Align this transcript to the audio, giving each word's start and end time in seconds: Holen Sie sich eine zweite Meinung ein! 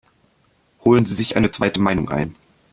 Holen 0.83 1.05
Sie 1.05 1.13
sich 1.13 1.35
eine 1.37 1.51
zweite 1.51 1.79
Meinung 1.79 2.09
ein! 2.09 2.33